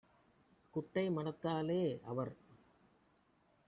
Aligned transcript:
குட்டை 0.73 1.03
மனத்தாலே- 1.09 1.81
அவர் 2.03 2.33